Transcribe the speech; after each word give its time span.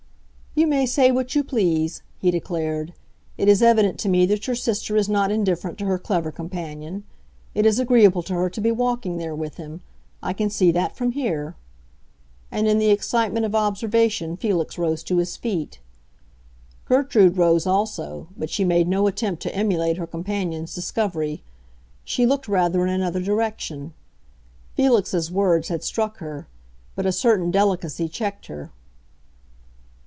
"You 0.53 0.67
may 0.67 0.85
say 0.85 1.11
what 1.13 1.33
you 1.33 1.45
please," 1.45 2.03
he 2.19 2.29
declared; 2.29 2.91
"it 3.37 3.47
is 3.47 3.61
evident 3.63 3.97
to 4.01 4.09
me 4.09 4.25
that 4.25 4.47
your 4.47 4.55
sister 4.55 4.97
is 4.97 5.07
not 5.07 5.31
indifferent 5.31 5.77
to 5.77 5.85
her 5.85 5.97
clever 5.97 6.29
companion. 6.29 7.05
It 7.55 7.65
is 7.65 7.79
agreeable 7.79 8.21
to 8.23 8.33
her 8.33 8.49
to 8.49 8.59
be 8.59 8.69
walking 8.69 9.15
there 9.17 9.33
with 9.33 9.55
him. 9.55 9.79
I 10.21 10.33
can 10.33 10.49
see 10.49 10.69
that 10.71 10.97
from 10.97 11.13
here." 11.13 11.55
And 12.51 12.67
in 12.67 12.79
the 12.79 12.89
excitement 12.89 13.45
of 13.45 13.55
observation 13.55 14.35
Felix 14.35 14.77
rose 14.77 15.03
to 15.03 15.19
his 15.19 15.37
feet. 15.37 15.79
Gertrude 16.83 17.37
rose 17.37 17.65
also, 17.65 18.27
but 18.35 18.49
she 18.49 18.65
made 18.65 18.89
no 18.89 19.07
attempt 19.07 19.41
to 19.43 19.55
emulate 19.55 19.95
her 19.95 20.05
companion's 20.05 20.75
discovery; 20.75 21.41
she 22.03 22.25
looked 22.25 22.49
rather 22.49 22.85
in 22.85 22.91
another 22.91 23.21
direction. 23.21 23.93
Felix's 24.75 25.31
words 25.31 25.69
had 25.69 25.81
struck 25.81 26.17
her; 26.17 26.45
but 26.93 27.05
a 27.05 27.13
certain 27.13 27.51
delicacy 27.51 28.09
checked 28.09 28.47
her. 28.47 28.71